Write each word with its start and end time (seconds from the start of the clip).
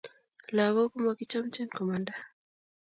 lakok 0.55 0.89
komakichamchi 0.93 1.61
kumanda 1.75 2.13